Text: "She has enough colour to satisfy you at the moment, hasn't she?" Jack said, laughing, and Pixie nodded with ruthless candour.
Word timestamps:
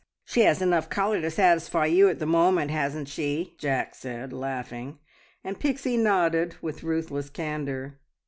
"She 0.25 0.39
has 0.41 0.63
enough 0.63 0.89
colour 0.89 1.21
to 1.21 1.29
satisfy 1.29 1.85
you 1.85 2.09
at 2.09 2.17
the 2.17 2.25
moment, 2.25 2.71
hasn't 2.71 3.07
she?" 3.07 3.53
Jack 3.59 3.93
said, 3.93 4.33
laughing, 4.33 4.97
and 5.43 5.59
Pixie 5.59 5.95
nodded 5.95 6.55
with 6.59 6.81
ruthless 6.81 7.29
candour. 7.29 7.99